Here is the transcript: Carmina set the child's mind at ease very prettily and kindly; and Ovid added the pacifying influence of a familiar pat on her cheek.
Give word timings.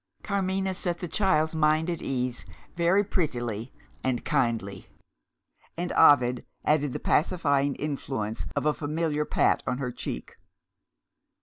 Carmina 0.23 0.73
set 0.73 0.97
the 0.97 1.07
child's 1.07 1.53
mind 1.53 1.87
at 1.87 2.01
ease 2.01 2.43
very 2.75 3.03
prettily 3.03 3.71
and 4.03 4.25
kindly; 4.25 4.87
and 5.77 5.91
Ovid 5.91 6.43
added 6.65 6.93
the 6.93 6.99
pacifying 6.99 7.75
influence 7.75 8.47
of 8.55 8.65
a 8.65 8.73
familiar 8.73 9.25
pat 9.25 9.61
on 9.67 9.77
her 9.77 9.91
cheek. 9.91 10.37